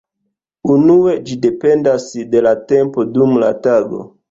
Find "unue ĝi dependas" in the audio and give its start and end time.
0.75-2.07